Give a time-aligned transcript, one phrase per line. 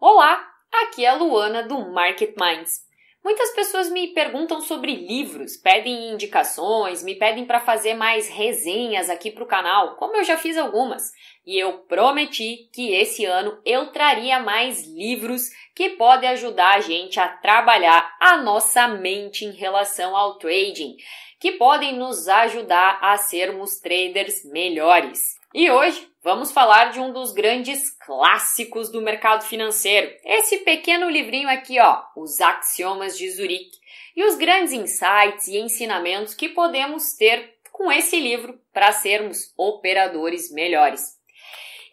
[0.00, 2.80] Olá, aqui é a Luana do Market Minds.
[3.22, 9.30] Muitas pessoas me perguntam sobre livros, pedem indicações, me pedem para fazer mais resenhas aqui
[9.30, 11.12] para o canal, como eu já fiz algumas.
[11.46, 15.42] E eu prometi que esse ano eu traria mais livros
[15.74, 20.96] que podem ajudar a gente a trabalhar a nossa mente em relação ao trading,
[21.38, 25.38] que podem nos ajudar a sermos traders melhores.
[25.54, 30.12] E hoje vamos falar de um dos grandes clássicos do mercado financeiro.
[30.24, 33.78] Esse pequeno livrinho aqui, ó, Os Axiomas de Zurique,
[34.16, 40.50] e os grandes insights e ensinamentos que podemos ter com esse livro para sermos operadores
[40.50, 41.00] melhores.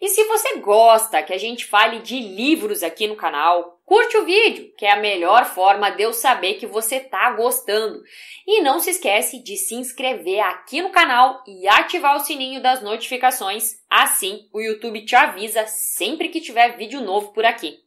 [0.02, 4.24] E se você gosta que a gente fale de livros aqui no canal, curte o
[4.24, 8.02] vídeo, que é a melhor forma de eu saber que você está gostando.
[8.44, 12.82] E não se esquece de se inscrever aqui no canal e ativar o sininho das
[12.82, 17.78] notificações, assim o YouTube te avisa sempre que tiver vídeo novo por aqui.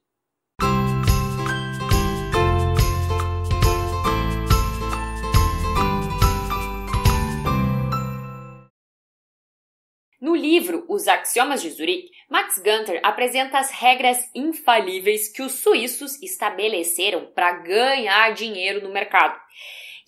[10.26, 16.20] No livro Os Axiomas de Zurique, Max Gunther apresenta as regras infalíveis que os suíços
[16.20, 19.40] estabeleceram para ganhar dinheiro no mercado.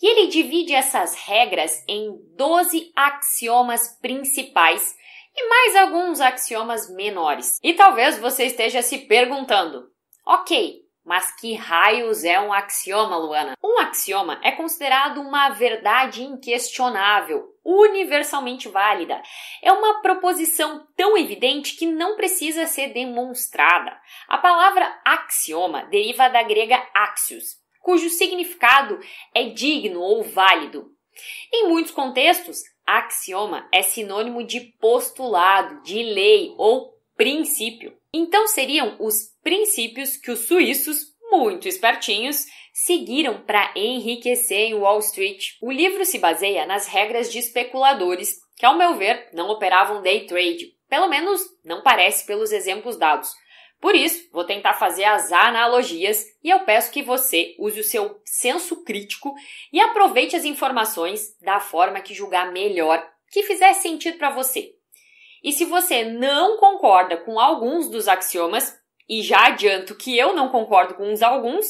[0.02, 4.92] E ele divide essas regras em 12 axiomas principais
[5.36, 7.56] e mais alguns axiomas menores.
[7.62, 9.88] E talvez você esteja se perguntando:
[10.26, 13.56] ok, mas que raios é um axioma, Luana?
[13.64, 19.22] Um axioma é considerado uma verdade inquestionável, universalmente válida.
[19.62, 23.98] É uma proposição tão evidente que não precisa ser demonstrada.
[24.28, 29.00] A palavra axioma deriva da grega axios, cujo significado
[29.34, 30.90] é digno ou válido.
[31.50, 37.98] Em muitos contextos, axioma é sinônimo de postulado, de lei ou princípio.
[38.14, 40.98] Então seriam os princípios que os suíços,
[41.30, 45.56] muito espertinhos, seguiram para enriquecer em Wall Street.
[45.60, 50.26] O livro se baseia nas regras de especuladores, que, ao meu ver, não operavam day
[50.26, 50.72] trade.
[50.88, 53.34] Pelo menos não parece pelos exemplos dados.
[53.80, 58.20] Por isso, vou tentar fazer as analogias e eu peço que você use o seu
[58.24, 59.34] senso crítico
[59.72, 64.77] e aproveite as informações da forma que julgar melhor, que fizer sentido para você.
[65.42, 68.76] E se você não concorda com alguns dos axiomas,
[69.08, 71.66] e já adianto que eu não concordo com uns alguns,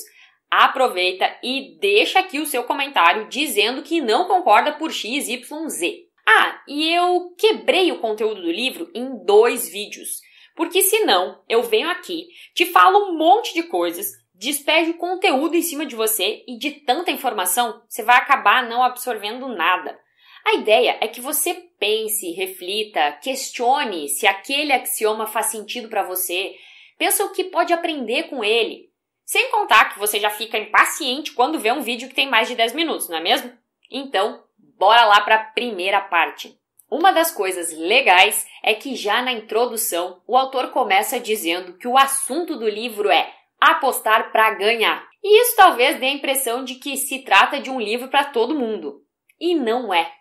[0.51, 6.09] aproveita e deixa aqui o seu comentário dizendo que não concorda por x, y, z.
[6.27, 10.21] Ah, e eu quebrei o conteúdo do livro em dois vídeos,
[10.55, 15.87] porque senão eu venho aqui, te falo um monte de coisas, despejo conteúdo em cima
[15.87, 19.99] de você e de tanta informação você vai acabar não absorvendo nada.
[20.49, 26.55] A ideia é que você pense, reflita, questione se aquele axioma faz sentido para você,
[26.97, 28.89] pensa o que pode aprender com ele.
[29.27, 32.55] Sem contar que você já fica impaciente quando vê um vídeo que tem mais de
[32.55, 33.53] 10 minutos, não é mesmo?
[33.91, 34.43] Então,
[34.79, 36.59] bora lá para a primeira parte.
[36.91, 41.99] Uma das coisas legais é que já na introdução o autor começa dizendo que o
[41.99, 45.07] assunto do livro é apostar para ganhar.
[45.23, 48.59] E isso talvez dê a impressão de que se trata de um livro para todo
[48.59, 49.03] mundo.
[49.39, 50.17] E não é.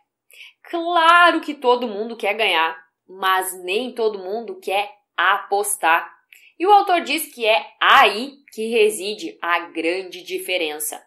[0.63, 2.77] Claro que todo mundo quer ganhar,
[3.07, 6.11] mas nem todo mundo quer apostar.
[6.59, 11.01] E o autor diz que é aí que reside a grande diferença.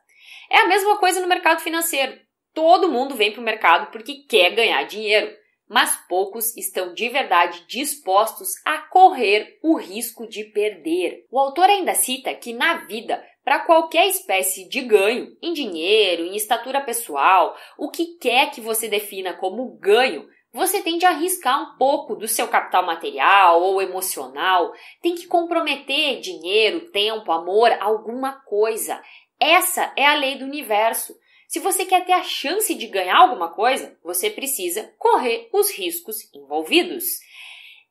[0.51, 2.19] É a mesma coisa no mercado financeiro.
[2.55, 5.33] Todo mundo vem para o mercado porque quer ganhar dinheiro,
[5.69, 11.27] mas poucos estão de verdade dispostos a correr o risco de perder.
[11.31, 16.37] O autor ainda cita que na vida para qualquer espécie de ganho, em dinheiro, em
[16.37, 21.79] estatura pessoal, o que quer que você defina como ganho, você tem de arriscar um
[21.79, 29.00] pouco do seu capital material ou emocional, tem que comprometer dinheiro, tempo, amor, alguma coisa.
[29.39, 31.17] Essa é a lei do universo.
[31.49, 36.17] Se você quer ter a chance de ganhar alguma coisa, você precisa correr os riscos
[36.34, 37.05] envolvidos.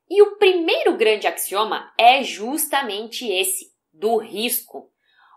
[0.08, 4.90] E o primeiro grande axioma é justamente esse, do risco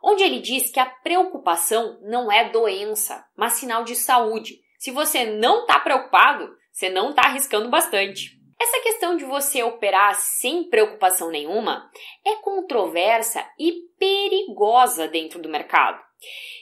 [0.04, 4.60] onde ele diz que a preocupação não é doença, mas sinal de saúde.
[4.78, 8.38] Se você não está preocupado, você não está arriscando bastante.
[8.62, 11.90] Essa questão de você operar sem preocupação nenhuma
[12.26, 16.02] é controversa e perigosa dentro do mercado.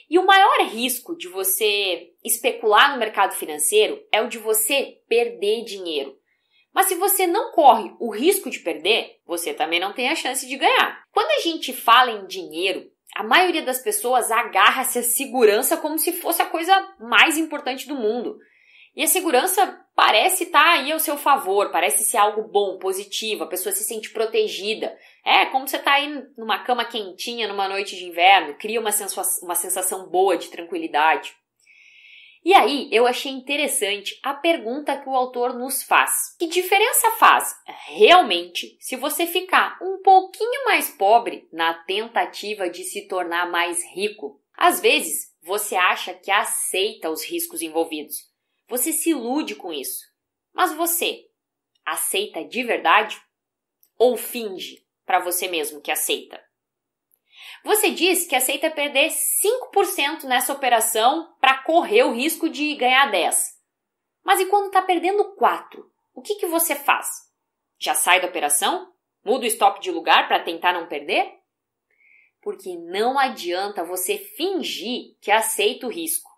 [0.08, 5.64] E o maior risco de você especular no mercado financeiro é o de você perder
[5.64, 6.16] dinheiro.
[6.74, 10.46] Mas se você não corre o risco de perder, você também não tem a chance
[10.46, 11.02] de ganhar.
[11.12, 16.12] Quando a gente fala em dinheiro, a maioria das pessoas agarra-se à segurança como se
[16.12, 18.38] fosse a coisa mais importante do mundo.
[18.94, 23.44] E a segurança parece estar tá aí ao seu favor, parece ser algo bom, positivo,
[23.44, 24.96] a pessoa se sente protegida.
[25.24, 28.90] É como você está aí numa cama quentinha numa noite de inverno, cria uma
[29.42, 31.34] uma sensação boa de tranquilidade.
[32.44, 36.34] E aí eu achei interessante a pergunta que o autor nos faz.
[36.38, 37.54] Que diferença faz
[37.86, 44.40] realmente se você ficar um pouquinho mais pobre na tentativa de se tornar mais rico?
[44.54, 48.16] Às vezes você acha que aceita os riscos envolvidos.
[48.68, 50.04] Você se ilude com isso.
[50.52, 51.26] Mas você
[51.84, 53.20] aceita de verdade?
[53.96, 56.42] Ou finge para você mesmo que aceita?
[57.64, 63.60] Você diz que aceita perder 5% nessa operação para correr o risco de ganhar 10.
[64.24, 65.88] Mas e quando está perdendo 4?
[66.14, 67.06] O que, que você faz?
[67.78, 68.92] Já sai da operação?
[69.24, 71.32] Muda o stop de lugar para tentar não perder?
[72.40, 76.30] Porque não adianta você fingir que aceita o risco.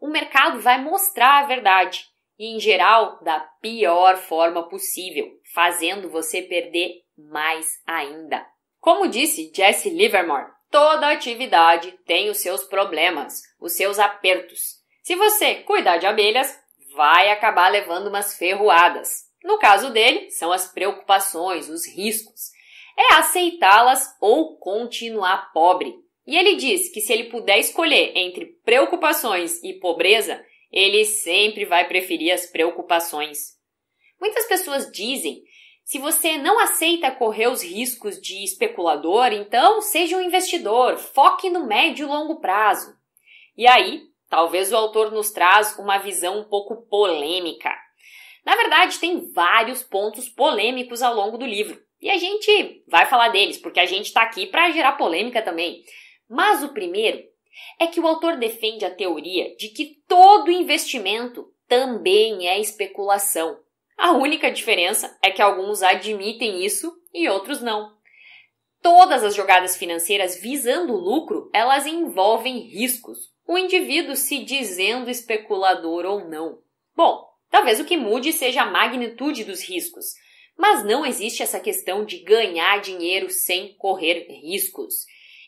[0.00, 2.06] O mercado vai mostrar a verdade
[2.38, 8.46] e, em geral, da pior forma possível, fazendo você perder mais ainda.
[8.78, 14.78] Como disse Jesse Livermore, toda atividade tem os seus problemas, os seus apertos.
[15.02, 16.56] Se você cuidar de abelhas,
[16.94, 19.28] vai acabar levando umas ferroadas.
[19.42, 22.50] No caso dele, são as preocupações, os riscos.
[22.96, 25.94] É aceitá-las ou continuar pobre.
[26.26, 31.88] E ele diz que se ele puder escolher entre preocupações e pobreza, ele sempre vai
[31.88, 33.58] preferir as preocupações.
[34.20, 35.42] Muitas pessoas dizem
[35.84, 41.66] se você não aceita correr os riscos de especulador, então seja um investidor, foque no
[41.66, 42.94] médio e longo prazo.
[43.56, 47.70] E aí, talvez o autor nos traz uma visão um pouco polêmica.
[48.44, 51.80] Na verdade, tem vários pontos polêmicos ao longo do livro.
[52.00, 55.82] E a gente vai falar deles, porque a gente está aqui para gerar polêmica também.
[56.28, 57.22] Mas o primeiro
[57.78, 63.58] é que o autor defende a teoria de que todo investimento também é especulação.
[64.00, 67.92] A única diferença é que alguns admitem isso e outros não.
[68.80, 76.26] Todas as jogadas financeiras visando lucro, elas envolvem riscos, o indivíduo se dizendo especulador ou
[76.26, 76.62] não.
[76.96, 80.06] Bom, talvez o que mude seja a magnitude dos riscos,
[80.56, 84.94] mas não existe essa questão de ganhar dinheiro sem correr riscos.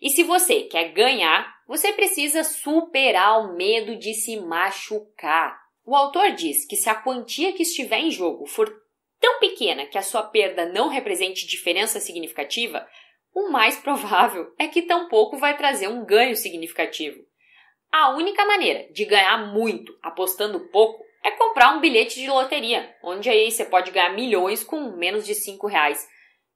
[0.03, 5.62] E se você quer ganhar, você precisa superar o medo de se machucar.
[5.85, 8.73] O autor diz que se a quantia que estiver em jogo for
[9.21, 12.87] tão pequena que a sua perda não represente diferença significativa,
[13.35, 17.25] o mais provável é que tampouco vai trazer um ganho significativo.
[17.91, 23.29] A única maneira de ganhar muito apostando pouco é comprar um bilhete de loteria, onde
[23.29, 26.07] aí você pode ganhar milhões com menos de 5 reais.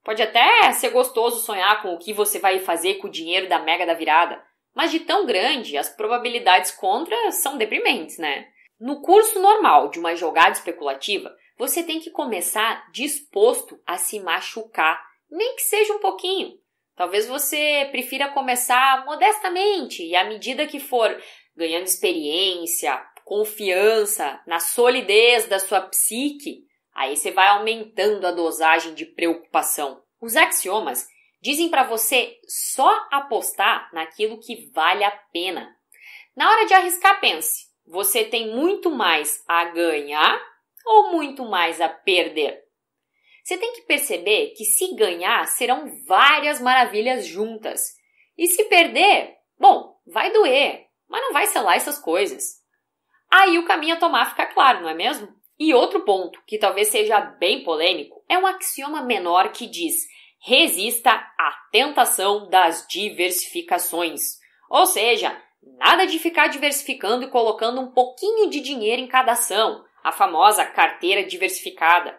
[0.05, 3.59] Pode até ser gostoso sonhar com o que você vai fazer com o dinheiro da
[3.59, 4.43] mega da virada,
[4.75, 8.47] mas de tão grande, as probabilidades contra são deprimentes, né?
[8.79, 15.03] No curso normal de uma jogada especulativa, você tem que começar disposto a se machucar,
[15.31, 16.59] nem que seja um pouquinho.
[16.95, 21.15] Talvez você prefira começar modestamente e à medida que for
[21.55, 26.65] ganhando experiência, confiança, na solidez da sua psique,
[26.95, 30.03] aí você vai aumentando a dosagem de preocupação.
[30.21, 31.07] Os axiomas
[31.41, 35.75] dizem para você só apostar naquilo que vale a pena.
[36.35, 40.41] Na hora de arriscar, pense: você tem muito mais a ganhar
[40.85, 42.63] ou muito mais a perder?
[43.43, 47.95] Você tem que perceber que se ganhar serão várias maravilhas juntas.
[48.37, 52.43] E se perder, bom, vai doer, mas não vai lá essas coisas.
[53.31, 55.29] Aí o caminho a tomar fica claro, não é mesmo?
[55.59, 60.07] E outro ponto, que talvez seja bem polêmico, é um axioma menor que diz:
[60.41, 64.39] resista à tentação das diversificações.
[64.69, 65.41] Ou seja,
[65.79, 70.65] Nada de ficar diversificando e colocando um pouquinho de dinheiro em cada ação, a famosa
[70.65, 72.17] carteira diversificada.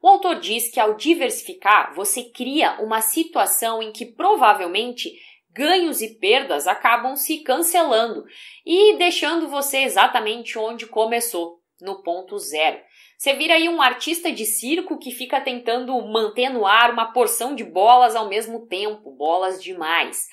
[0.00, 5.12] O autor diz que ao diversificar, você cria uma situação em que provavelmente
[5.50, 8.24] ganhos e perdas acabam se cancelando
[8.64, 12.78] e deixando você exatamente onde começou, no ponto zero.
[13.18, 17.54] Você vira aí um artista de circo que fica tentando manter no ar uma porção
[17.54, 20.28] de bolas ao mesmo tempo, bolas demais.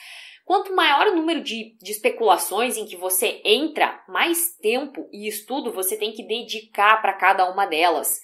[0.46, 5.72] Quanto maior o número de, de especulações em que você entra, mais tempo e estudo
[5.72, 8.20] você tem que dedicar para cada uma delas.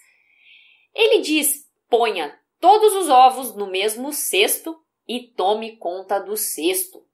[0.93, 7.05] Ele diz: ponha todos os ovos no mesmo cesto e tome conta do cesto.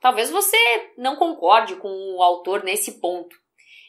[0.00, 0.56] Talvez você
[0.96, 3.36] não concorde com o autor nesse ponto.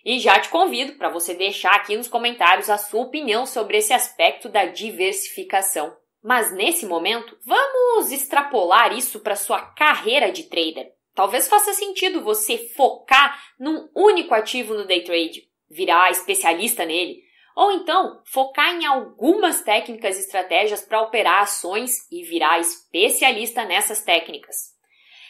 [0.06, 3.94] E já te convido para você deixar aqui nos comentários a sua opinião sobre esse
[3.94, 5.96] aspecto da diversificação.
[6.24, 10.94] Mas nesse momento, vamos extrapolar isso para sua carreira de trader.
[11.13, 17.22] Talvez faça sentido você focar num único ativo no day trade, virar especialista nele,
[17.56, 24.01] Ou então, focar em algumas técnicas e estratégias para operar ações e virar especialista nessas
[24.01, 24.74] técnicas.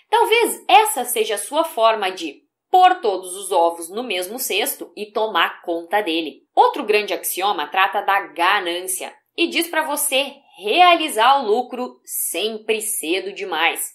[0.09, 5.11] Talvez essa seja a sua forma de pôr todos os ovos no mesmo cesto e
[5.11, 6.47] tomar conta dele.
[6.55, 13.33] Outro grande axioma trata da ganância e diz para você realizar o lucro sempre cedo
[13.33, 13.93] demais.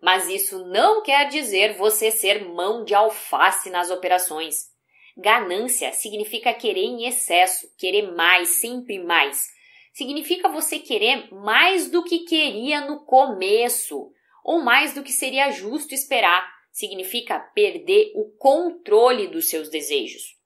[0.00, 4.68] Mas isso não quer dizer você ser mão de alface nas operações.
[5.16, 9.48] Ganância significa querer em excesso, querer mais, sempre mais.
[9.92, 14.12] Significa você querer mais do que queria no começo,
[14.44, 16.48] ou mais do que seria justo esperar.
[16.70, 20.38] Significa perder o controle dos seus desejos.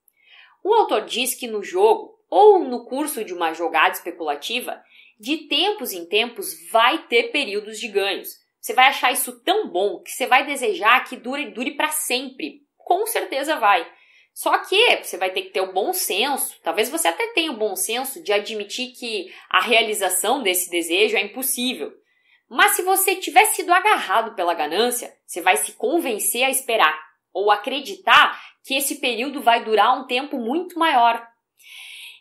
[0.63, 4.81] O autor diz que no jogo, ou no curso de uma jogada especulativa,
[5.19, 8.29] de tempos em tempos vai ter períodos de ganhos.
[8.59, 12.61] Você vai achar isso tão bom que você vai desejar que dure, dure para sempre.
[12.77, 13.85] Com certeza vai.
[14.33, 17.57] Só que você vai ter que ter o bom senso, talvez você até tenha o
[17.57, 21.93] bom senso de admitir que a realização desse desejo é impossível.
[22.49, 26.99] Mas se você tiver sido agarrado pela ganância, você vai se convencer a esperar
[27.31, 31.27] ou acreditar que esse período vai durar um tempo muito maior.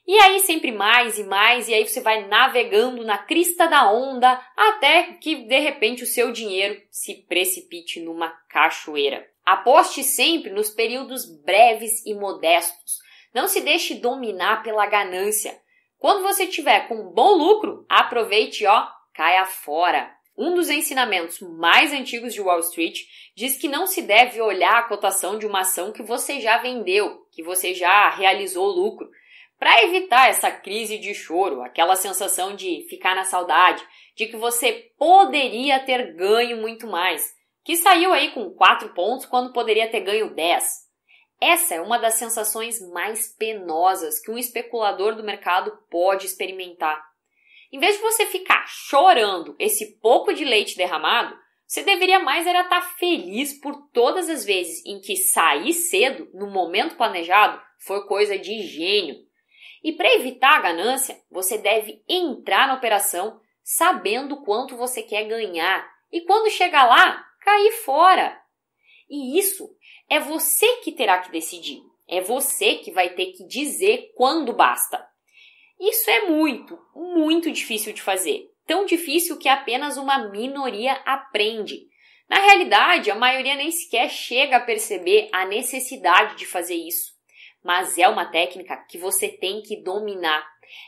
[0.07, 4.41] E aí sempre mais e mais, e aí você vai navegando na crista da onda
[4.57, 9.27] até que de repente o seu dinheiro se precipite numa cachoeira.
[9.45, 12.99] Aposte sempre nos períodos breves e modestos.
[13.35, 15.61] Não se deixe dominar pela ganância.
[15.99, 20.13] Quando você tiver com bom lucro, aproveite, ó, caia fora.
[20.37, 23.01] Um dos ensinamentos mais antigos de Wall Street
[23.37, 27.27] diz que não se deve olhar a cotação de uma ação que você já vendeu,
[27.31, 29.09] que você já realizou lucro,
[29.63, 33.81] para evitar essa crise de choro, aquela sensação de ficar na saudade,
[34.17, 37.33] de que você poderia ter ganho muito mais
[37.65, 40.65] que saiu aí com 4 pontos quando poderia ter ganho 10.
[41.41, 47.01] Essa é uma das sensações mais penosas que um especulador do mercado pode experimentar.
[47.73, 51.39] Em vez de você ficar chorando esse pouco de leite derramado,
[51.69, 56.29] você deveria mais era estar tá feliz por todas as vezes em que sair cedo,
[56.35, 59.31] no momento planejado, foi coisa de gênio.
[59.83, 65.91] E para evitar a ganância, você deve entrar na operação sabendo quanto você quer ganhar.
[66.11, 68.41] E quando chegar lá, cair fora.
[69.09, 69.69] E isso
[70.09, 71.83] é você que terá que decidir.
[72.09, 75.05] É você que vai ter que dizer quando basta.
[75.81, 78.49] Isso é muito, muito difícil de fazer.
[78.67, 81.89] Tão difícil que apenas uma minoria aprende.
[82.29, 87.13] Na realidade, a maioria nem sequer chega a perceber a necessidade de fazer isso.
[87.63, 90.45] Mas é uma técnica que você tem que dominar.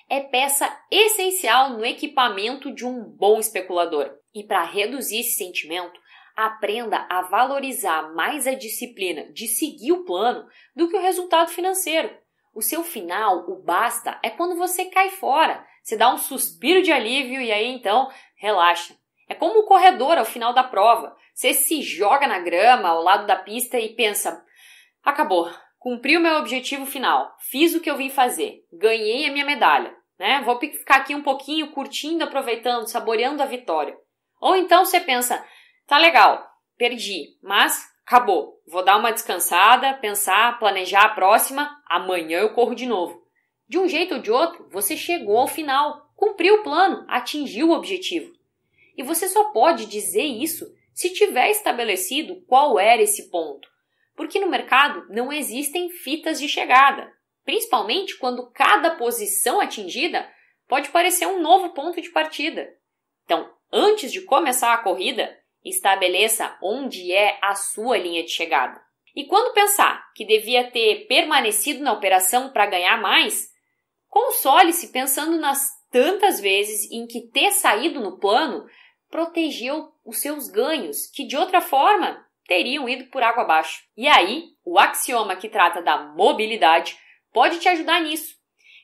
[0.09, 4.11] É peça essencial no equipamento de um bom especulador.
[4.35, 6.01] E para reduzir esse sentimento,
[6.37, 12.11] aprenda a valorizar mais a disciplina de seguir o plano do que o resultado financeiro.
[12.55, 15.65] O seu final, o basta, é quando você cai fora.
[15.83, 18.97] Você dá um suspiro de alívio e aí então relaxa.
[19.29, 21.17] É como o corredor ao final da prova.
[21.35, 24.45] Você se joga na grama ao lado da pista e pensa:
[25.03, 25.51] acabou,
[25.85, 29.95] cumpri o meu objetivo final, fiz o que eu vim fazer, ganhei a minha medalha.
[30.19, 30.41] Né?
[30.43, 33.95] Vou ficar aqui um pouquinho curtindo, aproveitando, saboreando a vitória.
[34.41, 35.47] Ou então você pensa:
[35.87, 36.43] Tá legal,
[36.79, 38.63] perdi, mas acabou.
[38.67, 43.23] Vou dar uma descansada, pensar, planejar a próxima, amanhã eu corro de novo.
[43.69, 47.75] De um jeito ou de outro, você chegou ao final, cumpriu o plano, atingiu o
[47.75, 48.33] objetivo.
[48.97, 50.65] E você só pode dizer isso
[50.95, 53.74] se tiver estabelecido qual era esse ponto.
[54.17, 57.13] Porque no mercado não existem fitas de chegada,
[57.45, 60.29] principalmente quando cada posição atingida
[60.69, 62.73] pode parecer um novo ponto de partida.
[63.25, 68.79] Então, antes de começar a corrida, Estabeleça onde é a sua linha de chegada.
[69.17, 73.51] E quando pensar que devia ter permanecido na operação para ganhar mais,
[74.09, 78.67] console-se pensando nas tantas vezes em que ter saído no plano
[79.09, 83.83] protegeu os seus ganhos, que de outra forma teriam ido por água abaixo.
[83.97, 86.99] E aí, o axioma que trata da mobilidade
[87.33, 88.35] pode te ajudar nisso.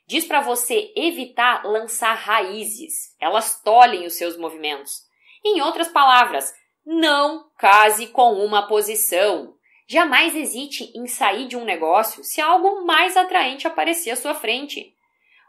[0.06, 5.04] Diz para você evitar lançar raízes, elas tolhem os seus movimentos.
[5.44, 6.52] Em outras palavras,
[6.84, 9.54] não case com uma posição.
[9.86, 14.94] Jamais hesite em sair de um negócio se algo mais atraente aparecer à sua frente.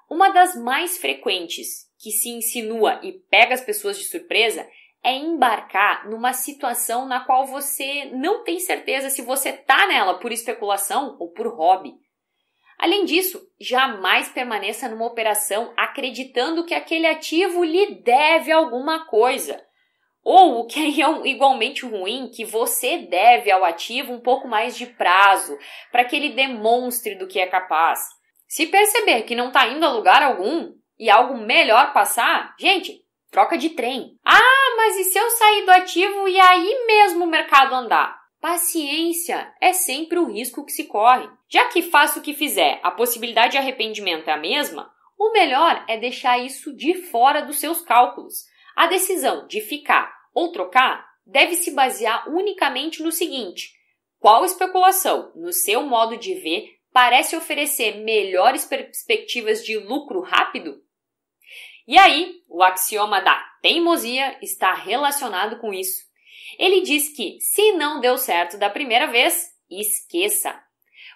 [0.10, 4.68] Uma das mais frequentes que se insinua e pega as pessoas de surpresa
[5.04, 10.32] é embarcar numa situação na qual você não tem certeza se você está nela por
[10.32, 11.94] especulação ou por hobby.
[12.78, 19.64] Além disso, jamais permaneça numa operação acreditando que aquele ativo lhe deve alguma coisa.
[20.24, 24.86] Ou o que é igualmente ruim, que você deve ao ativo um pouco mais de
[24.86, 25.58] prazo,
[25.92, 28.00] para que ele demonstre do que é capaz.
[28.48, 33.01] Se perceber que não está indo a lugar algum e algo melhor passar, gente,
[33.32, 34.20] troca de trem.
[34.26, 38.20] Ah, mas e se eu sair do ativo e aí mesmo o mercado andar?
[38.42, 41.30] Paciência é sempre o risco que se corre.
[41.48, 45.86] Já que faça o que fizer, a possibilidade de arrependimento é a mesma, o melhor
[45.88, 48.46] é deixar isso de fora dos seus cálculos.
[48.76, 53.72] A decisão de ficar ou trocar deve se basear unicamente no seguinte:
[54.20, 60.82] qual especulação, no seu modo de ver, parece oferecer melhores perspectivas de lucro rápido?
[61.88, 66.04] E aí, o axioma da teimosia está relacionado com isso.
[66.58, 70.62] Ele diz que, se não deu certo da primeira vez, esqueça.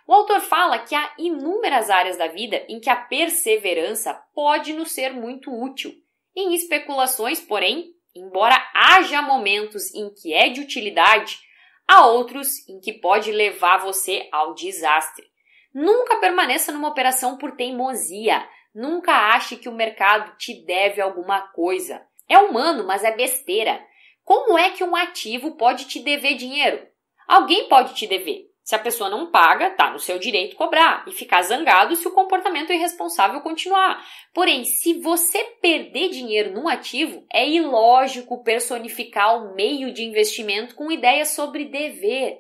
[0.07, 4.91] O autor fala que há inúmeras áreas da vida em que a perseverança pode nos
[4.91, 5.93] ser muito útil.
[6.35, 11.39] Em especulações, porém, embora haja momentos em que é de utilidade,
[11.87, 15.25] há outros em que pode levar você ao desastre.
[15.73, 18.47] Nunca permaneça numa operação por teimosia.
[18.75, 22.05] Nunca ache que o mercado te deve alguma coisa.
[22.27, 23.81] É humano, mas é besteira.
[24.21, 26.85] Como é que um ativo pode te dever dinheiro?
[27.25, 28.51] Alguém pode te dever.
[28.65, 32.11] Se a pessoa não paga, tá no seu direito cobrar e ficar zangado se o
[32.11, 34.03] comportamento irresponsável continuar.
[34.33, 40.91] Porém, se você perder dinheiro num ativo, é ilógico personificar o meio de investimento com
[40.91, 42.39] ideias sobre dever.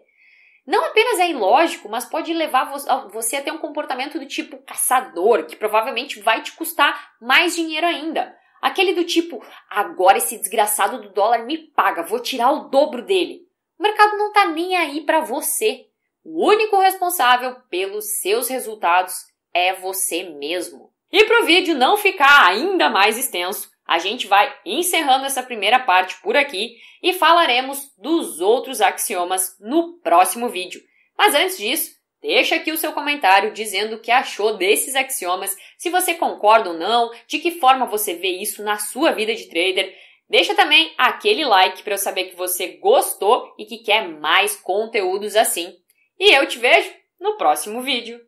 [0.65, 2.65] Não apenas é ilógico, mas pode levar
[3.09, 7.85] você a ter um comportamento do tipo caçador, que provavelmente vai te custar mais dinheiro
[7.85, 8.35] ainda.
[8.61, 13.41] Aquele do tipo, agora esse desgraçado do dólar me paga, vou tirar o dobro dele.
[13.77, 15.85] O mercado não tá nem aí para você.
[16.23, 19.13] O único responsável pelos seus resultados
[19.53, 20.91] é você mesmo.
[21.11, 25.79] E para o vídeo não ficar ainda mais extenso, a gente vai encerrando essa primeira
[25.79, 30.81] parte por aqui e falaremos dos outros axiomas no próximo vídeo.
[31.17, 35.89] Mas antes disso, deixa aqui o seu comentário dizendo o que achou desses axiomas, se
[35.89, 39.95] você concorda ou não, de que forma você vê isso na sua vida de trader.
[40.27, 45.35] Deixa também aquele like para eu saber que você gostou e que quer mais conteúdos
[45.35, 45.75] assim.
[46.19, 48.19] E eu te vejo no próximo vídeo.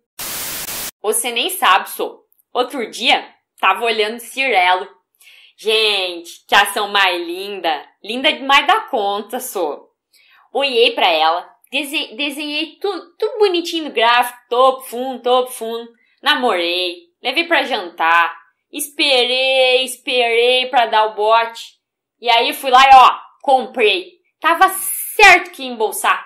[1.01, 2.25] Você nem sabe, sou.
[2.53, 3.27] Outro dia,
[3.59, 4.96] tava olhando Cirelo.
[5.59, 7.83] Gente, que ação mais linda.
[8.03, 9.89] Linda demais da conta, sou.
[10.53, 15.91] Olhei para ela, desenhei tudo, tudo bonitinho no gráfico, topo, fundo, topo, fundo.
[16.21, 18.37] Namorei, levei para jantar,
[18.71, 21.73] esperei, esperei para dar o bote.
[22.21, 24.13] E aí fui lá e ó, comprei.
[24.39, 26.23] Tava certo que ia embolsar.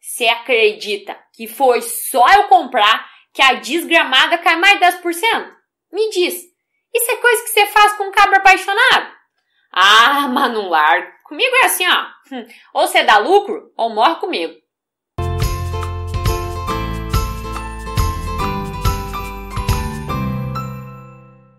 [0.00, 5.54] Você acredita que foi só eu comprar que a desgramada cai mais 10%?
[5.92, 6.49] Me diz,
[6.94, 9.12] isso é coisa que você faz com um cabra apaixonado?
[9.72, 11.12] Ah, mas largo.
[11.24, 12.06] Comigo é assim, ó.
[12.74, 14.59] Ou você dá lucro ou morre comigo.